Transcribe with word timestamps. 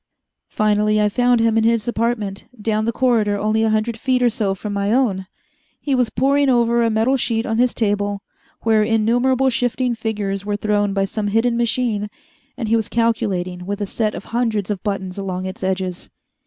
Finally 0.49 0.99
I 0.99 1.09
found 1.09 1.41
him 1.41 1.59
in 1.59 1.63
his 1.63 1.87
apartment, 1.87 2.47
down 2.59 2.85
the 2.85 2.91
corridor 2.91 3.37
only 3.37 3.61
a 3.61 3.69
hundred 3.69 3.99
feet 3.99 4.23
or 4.23 4.31
so 4.31 4.55
from 4.55 4.73
my 4.73 4.91
own. 4.91 5.27
He 5.79 5.93
was 5.93 6.09
pouring 6.09 6.49
over 6.49 6.81
a 6.81 6.89
metal 6.89 7.17
sheet 7.17 7.45
on 7.45 7.59
his 7.59 7.75
table, 7.75 8.23
where 8.61 8.81
innumerable 8.81 9.51
shifting 9.51 9.93
figures 9.93 10.43
were 10.43 10.57
thrown 10.57 10.95
by 10.95 11.05
some 11.05 11.27
hidden 11.27 11.55
machine, 11.55 12.09
and 12.57 12.67
he 12.67 12.75
was 12.75 12.89
calculating 12.89 13.67
with 13.67 13.79
a 13.79 13.85
set 13.85 14.15
of 14.15 14.25
hundreds 14.33 14.71
of 14.71 14.81
buttons 14.81 15.19
along 15.19 15.45
its 15.45 15.61
edges. 15.63 16.09